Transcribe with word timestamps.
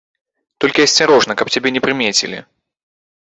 Толькі 0.63 0.85
асцярожна, 0.87 1.31
каб 1.41 1.47
цябе 1.55 1.73
не 1.77 1.81
прымецілі. 1.85 2.39